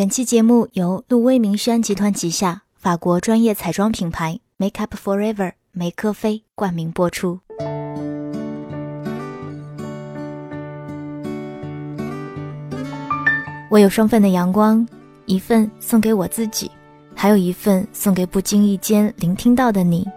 [0.00, 7.38] 本期节目由路威明轩集团旗下法国专业彩妆品牌 Make Up Forever 梅科菲冠名播出。
[13.68, 14.88] 我有双份的阳光，
[15.26, 16.70] 一份送给我自己，
[17.14, 20.08] 还有一份送给不经意间聆听到的你。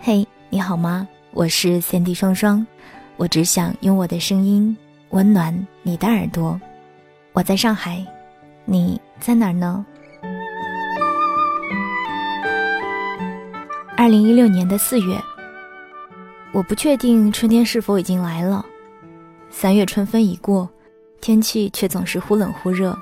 [0.00, 1.06] 嘿，你好吗？
[1.30, 2.66] 我是 Cindy 双双，
[3.16, 4.76] 我只想用我的声音
[5.10, 6.60] 温暖你的耳朵。
[7.32, 8.04] 我在上海。
[8.64, 9.86] 你在哪儿呢？
[13.96, 15.16] 二零一六年的四月，
[16.50, 18.66] 我不确定春天是否已经来了。
[19.48, 20.68] 三月春分已过，
[21.20, 22.98] 天气却总是忽冷忽热。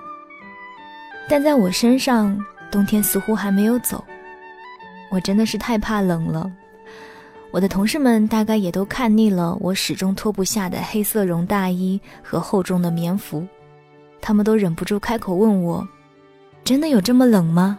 [1.27, 2.39] 但在我身上，
[2.71, 4.05] 冬天似乎还没有走。
[5.11, 6.53] 我真的是太怕冷了。
[7.51, 13.49] 我的同事们大概也都看腻了我始终脱不下的黑色绒大衣和厚重的棉服。
[14.21, 15.89] 他们都忍不住开口问我
[16.71, 17.77] ：“真的有这么冷吗？”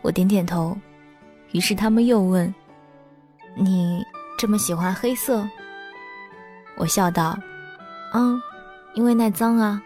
[0.00, 0.78] 我点点头。
[1.50, 2.54] 于是他们又问
[3.58, 4.00] ：“你
[4.38, 5.44] 这么喜欢黑色？”
[6.78, 7.36] 我笑道
[8.14, 8.40] ：“嗯，
[8.94, 9.82] 因为耐脏啊。”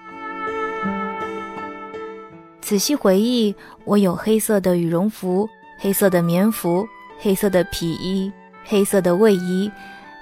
[2.60, 5.48] 仔细回忆，我有黑色的羽绒服、
[5.78, 6.86] 黑色的棉服、
[7.18, 8.30] 黑色的皮衣、
[8.66, 9.72] 黑色的卫衣、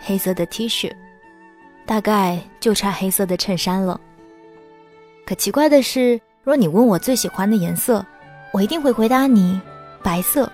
[0.03, 0.93] 黑色的 T 恤，
[1.85, 4.01] 大概就差黑色的衬衫了。
[5.27, 8.07] 可奇怪的是，若你问我最喜欢的颜色，
[8.53, 9.61] 我一定会回答你
[10.01, 10.49] 白色。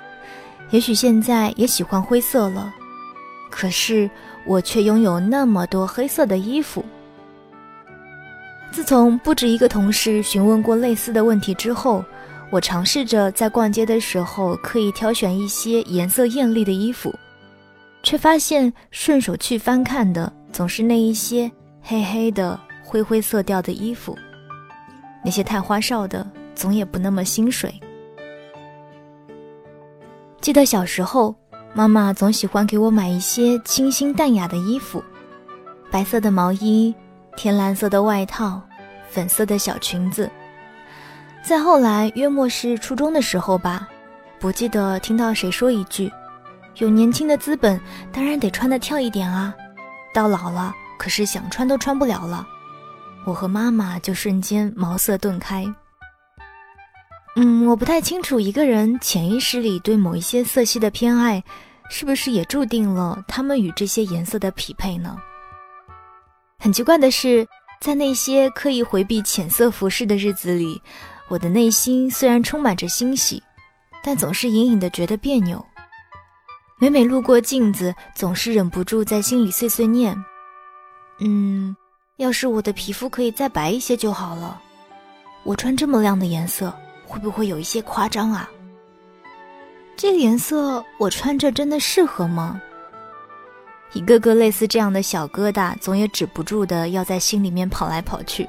[0.71, 2.73] 也许现在也喜欢灰色了，
[3.51, 4.11] 可是
[4.47, 6.83] 我却拥有那么多黑色的衣服。
[8.71, 12.03] 自从不止一个同事询问过类似的问题之后，
[12.51, 17.15] 我尝试着在逛街的时候刻意挑选一些颜色艳丽的衣服，
[18.03, 24.17] 却发现顺手去翻看的总是那一些黑黑的灰灰色调的衣服。
[25.25, 27.73] 那些太花哨的，总也不那么心水。
[30.41, 31.35] 记得小时候，
[31.73, 35.03] 妈妈总喜欢给我买一些清新淡雅的衣服，
[35.91, 36.93] 白色的毛衣、
[37.37, 38.61] 天蓝色的外套、
[39.09, 40.29] 粉色的小裙子。
[41.45, 43.89] 再后来，约莫是初中的时候吧，
[44.41, 46.11] 不记得听到谁说一句
[46.79, 47.81] ：“有年轻的资本，
[48.13, 49.55] 当然得穿得跳一点啊。
[50.13, 52.47] 到老了，可是想穿都穿不了了。”
[53.25, 55.65] 我和妈妈就瞬间茅塞顿开。
[57.37, 61.43] 嗯，我不太清楚一个人潜意识里对某一些色系的偏爱，
[61.89, 65.17] 是不是也注定了他们与这些颜色的匹配呢？
[66.59, 67.47] 很奇怪的是，
[67.81, 70.81] 在那些刻意回避浅色服饰的日子里，
[71.29, 73.43] 我的内心虽然充满着欣喜，
[74.05, 75.65] 但总是隐隐的觉得别扭。
[76.79, 80.15] 每每路过镜子，总是忍不住在心里碎碎念：
[81.21, 81.75] 嗯。
[82.17, 84.61] 要是我的皮肤可以再白一些就好了。
[85.45, 86.73] 我穿这么亮的颜色，
[87.07, 88.49] 会不会有一些夸张啊？
[89.97, 92.61] 这个颜色我穿着真的适合吗？
[93.93, 98.49] 一个个类似这样的小疙瘩，总也止不住的要在心里面跑来跑去。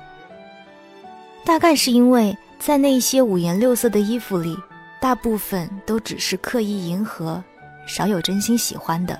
[1.46, 4.58] 大概是因为在那些五颜六色的衣服里，
[5.02, 7.44] 大部分都只是刻意迎合，
[7.86, 9.20] 少有真心喜欢的。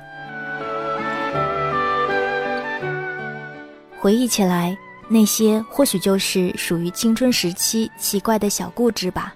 [4.04, 4.78] 回忆起来，
[5.08, 9.34] 那些或许就是属于青春时期奇怪的小固执吧，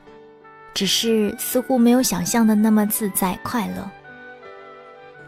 [0.74, 3.90] 只是似乎没有想象的那么自在快乐。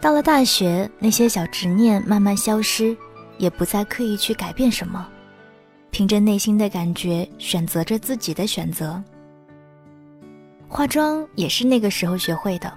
[0.02, 2.94] 到了大学，那些小执念慢慢消失，
[3.38, 5.08] 也不再刻意去改变什么，
[5.90, 9.02] 凭着内心的感觉选择着自己的选择。
[10.68, 12.70] 化妆也是那个时候学会的，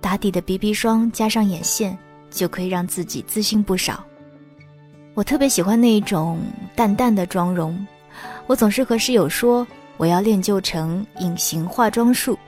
[0.00, 1.98] 打底的 BB 霜加上眼线，
[2.30, 4.05] 就可以让自己自信不少。
[5.16, 6.38] 我特别喜欢那种
[6.74, 7.86] 淡淡的妆容，
[8.46, 9.66] 我总是和室友说
[9.96, 12.38] 我要练就成隐形化妆术，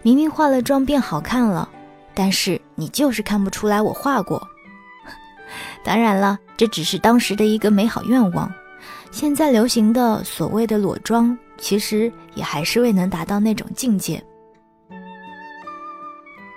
[0.00, 1.68] 明明化了妆变好看了，
[2.14, 4.42] 但是你就是看不出来我化过。
[5.84, 8.50] 当然了，这只是当时的一个美好愿望，
[9.10, 14.24] 现在流行的所谓的裸妆，其实也还是未能达到那种境界。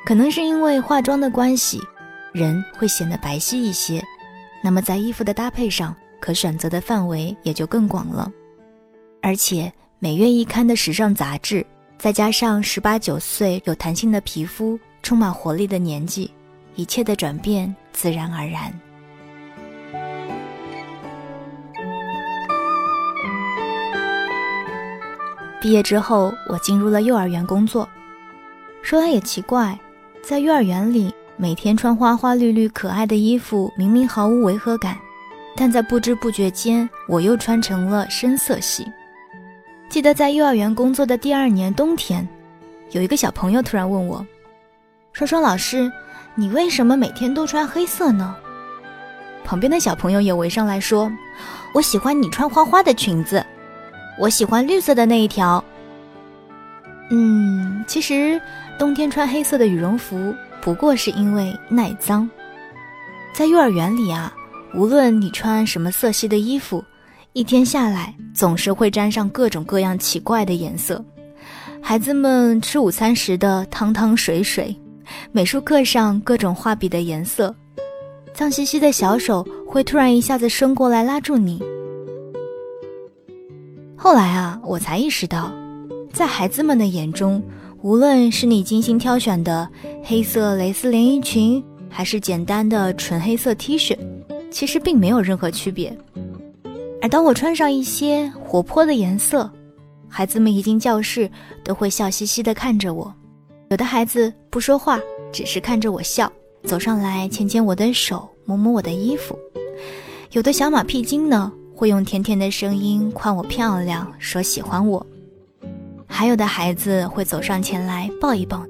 [0.06, 1.78] 可能是因为化妆的关系，
[2.32, 4.02] 人会显得白皙一些。
[4.64, 8.32] 那么在衣服的搭配上，可选择的范围也就更广了。
[9.22, 11.66] 而且每月一刊的时尚杂志，
[11.98, 16.32] 再加上十八九岁有弹性的皮肤、充满活力的年纪，
[16.76, 18.72] 一切的转变自然而然。
[25.60, 27.88] 毕业之后，我进入了幼儿园工作。
[28.82, 29.80] 说来也奇怪，
[30.24, 31.14] 在幼儿园里。
[31.42, 34.96] 每天穿花花绿绿可爱的衣服，明明毫无违和感，
[35.56, 38.86] 但在不知不觉间，我又穿成了深色系。
[39.90, 42.30] 记得在幼儿园工作的第二年冬天，
[42.92, 44.24] 有一个小朋友突然问我
[45.14, 45.92] ：“双双老师，
[46.36, 48.36] 你为什么每天都穿黑色呢？”
[49.44, 51.12] 旁边的小朋友也围上来说
[51.74, 53.44] ：“我喜欢你穿花花的裙子，
[54.20, 55.64] 我喜欢绿色的那一条。”
[57.10, 58.40] 嗯，其实
[58.78, 62.30] 冬天穿黑色的羽绒服不过是因为耐脏。
[63.34, 64.34] 在幼儿园里啊，
[64.76, 66.84] 无论你穿什么色系的衣服，
[67.34, 71.04] 一天下来总是会沾上各种各样奇怪的颜色。
[71.82, 74.76] 孩子们吃午餐时的汤汤水水，
[75.32, 77.56] 美术课上各种画笔的颜色。
[78.34, 81.62] 脏兮兮的小手会突然一下子伸过来拉住你。
[83.98, 85.52] 后来啊，我才意识到，
[86.14, 87.42] 在孩子们的眼中，
[87.84, 89.68] 无论是你精心挑选的
[90.04, 93.98] 黑色蕾丝连衣裙，还是简单的纯黑色 T 恤，
[94.52, 95.96] 其实并没有任何区别。
[97.02, 99.52] 而当我穿上一些活泼的颜色，
[100.08, 101.28] 孩子们一进教室
[101.64, 103.12] 都会笑嘻嘻地看着我。
[103.70, 105.00] 有的孩子不说话，
[105.32, 106.32] 只是看着我笑。
[106.64, 109.36] 走上来牵牵我的手，摸摸我的衣服。
[110.34, 115.04] 有的小马屁精呢，会用甜甜的声音夸我漂亮，说喜欢我。
[116.12, 118.64] 还有的孩子会走上前来抱一抱。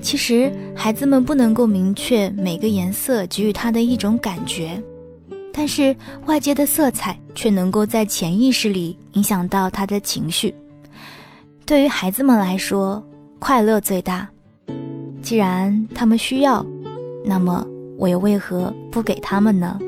[0.00, 4.80] 其实孩子们不能够明确每个颜色给予他的一种感觉，
[5.52, 5.94] 但是
[6.26, 10.54] 外界的色彩却能够在潜意识里影响到他的情绪。
[11.66, 13.04] 对于孩子们来说，
[13.38, 14.28] 快乐最大。
[15.20, 16.64] 既然他们需要。
[17.26, 17.66] 那么，
[17.96, 19.78] 我又为何不给他们呢？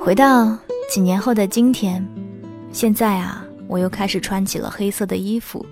[0.00, 0.56] 回到
[0.90, 2.04] 几年后的今天，
[2.72, 5.64] 现在啊，我又开始穿起了黑色的衣服。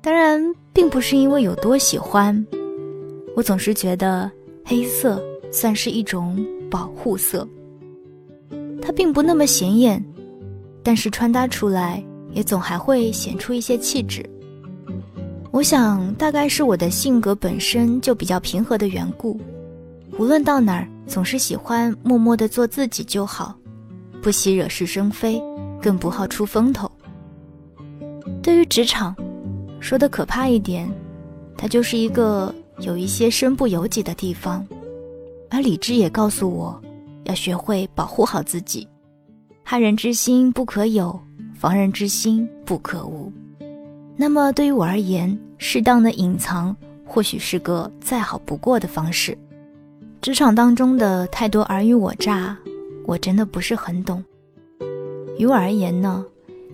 [0.00, 2.46] 当然，并不是因为有多喜欢，
[3.36, 4.30] 我总是觉得
[4.64, 5.22] 黑色
[5.52, 7.46] 算是一种保护色。
[8.80, 10.02] 它并不那么显眼，
[10.82, 12.02] 但是穿搭出来
[12.32, 14.24] 也总还会显出一些气质。
[15.50, 19.38] 我想，大概是我的性格本身就比较平和的缘故，
[20.18, 23.54] 无论到哪儿，总是喜欢默默地做自己就好，
[24.22, 25.42] 不喜惹是生非，
[25.80, 26.90] 更不好出风头。
[28.42, 29.14] 对于职场，
[29.80, 30.90] 说的可怕一点，
[31.56, 34.66] 它就是一个有一些身不由己的地方，
[35.50, 36.80] 而理智也告诉我，
[37.24, 38.86] 要学会保护好自己，
[39.62, 41.18] 害人之心不可有，
[41.54, 43.32] 防人之心不可无。
[44.16, 46.74] 那么对于我而言，适当的隐藏
[47.04, 49.36] 或许是个再好不过的方式。
[50.20, 52.56] 职场当中的太多尔虞我诈，
[53.08, 54.22] 我真的不是很懂。
[55.38, 56.22] 于我而言呢，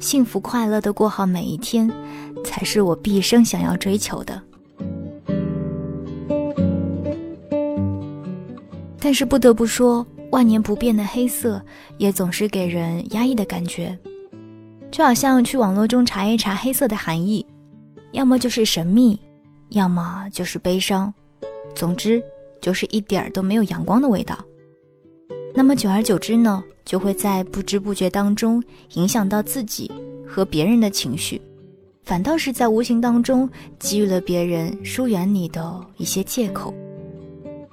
[0.00, 1.88] 幸福快乐的过好每一天，
[2.44, 4.42] 才是我毕生想要追求的。
[8.98, 11.62] 但是不得不说，万年不变的黑色
[11.98, 13.96] 也总是给人压抑的感觉。
[14.90, 17.46] 就好像去网络中查一查黑色的含义，
[18.10, 19.16] 要么就是神秘，
[19.68, 21.14] 要么就是悲伤，
[21.76, 22.20] 总之
[22.60, 24.36] 就是一点儿都没有阳光的味道。
[25.56, 28.62] 那么久而久之呢，就会在不知不觉当中
[28.94, 29.90] 影响到自己
[30.26, 31.40] 和别人的情绪，
[32.02, 33.48] 反倒是在无形当中
[33.78, 36.74] 给予了别人疏远你的一些借口。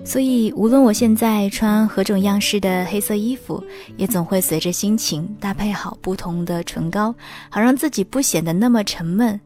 [0.04, 3.63] 所以，无论我现在穿何种样式的黑色衣服，
[3.98, 7.13] 也总会随着心情搭配好不同的唇膏，
[7.50, 9.40] 好让自己不显得那么沉闷。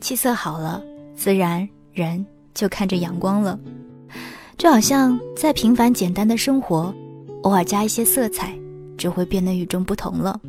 [0.00, 0.82] 气色好了，
[1.14, 2.24] 自然人
[2.54, 3.58] 就看着阳光了。
[4.56, 6.94] 就好像再平凡简单的生活，
[7.44, 8.58] 偶尔加一些色彩，
[8.96, 10.40] 就会变得与众不同了。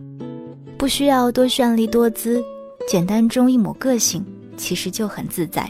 [0.77, 2.41] 不需要多绚丽多姿，
[2.87, 4.25] 简单中一抹个性，
[4.55, 5.69] 其实就很自在。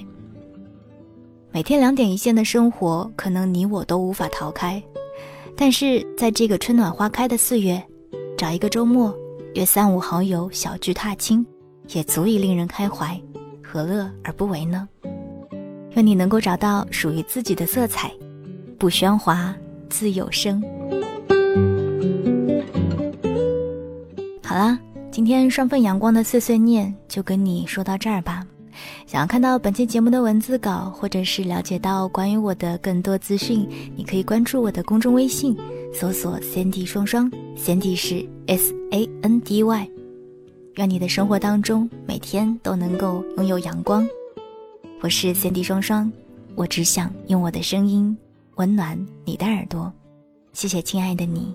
[1.52, 4.82] 每天两点一线的生活，可能你我都无法逃开。
[5.56, 7.82] 但是在这个春暖花开的四月，
[8.38, 9.12] 找一个周末，
[9.56, 11.44] 约三五好友小聚踏青，
[11.94, 13.20] 也足以令人开怀，
[13.64, 14.88] 何乐而不为呢？
[15.96, 18.12] 愿你能够找到属于自己的色彩，
[18.78, 19.56] 不喧哗，
[19.90, 20.62] 自有声。
[24.56, 24.80] 好啦，
[25.12, 28.48] 今天双份阳光的碎碎念就跟你说到这儿吧。
[29.06, 35.58] 想要看到本期节目的文字稿，或者是了解到关于我的更多资讯，你可以关注我的公众微信，
[35.94, 39.90] 搜索 “Sandy 双双 ”，Sandy 是 S A N D Y。
[40.76, 44.08] 愿你的生活当中每天都能够拥有阳光。
[45.02, 46.10] 我是 Sandy 双双，
[46.56, 48.18] 我只想用我的声音
[48.56, 49.92] 温暖你的耳朵。
[50.54, 51.54] 谢谢亲爱的你。